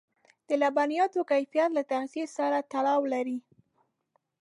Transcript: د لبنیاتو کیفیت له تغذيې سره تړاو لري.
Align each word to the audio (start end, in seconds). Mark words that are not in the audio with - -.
د 0.47 0.49
لبنیاتو 0.61 1.19
کیفیت 1.31 1.69
له 1.77 1.83
تغذيې 1.91 2.25
سره 2.37 2.57
تړاو 2.71 3.01
لري. 3.13 3.37